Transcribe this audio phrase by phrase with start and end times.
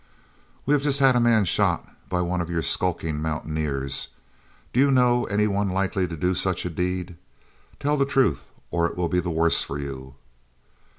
[0.65, 4.07] "We have just had a man shot, by one of you skulking mountaineers.
[4.73, 7.15] Do you know of any one likely to do such a deed?
[7.79, 10.15] Tell the truth, or it will be the worse for you."